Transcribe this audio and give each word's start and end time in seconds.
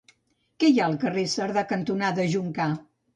Què 0.61 0.69
hi 0.69 0.79
ha 0.83 0.87
al 0.91 0.95
carrer 1.03 1.25
Cerdà 1.33 1.63
cantonada 1.73 2.25
Joncar? 2.33 2.67